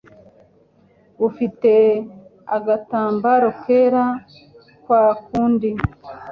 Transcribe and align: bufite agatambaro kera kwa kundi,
bufite 1.19 1.73
agatambaro 2.55 3.49
kera 3.63 4.03
kwa 4.83 5.03
kundi, 5.25 5.69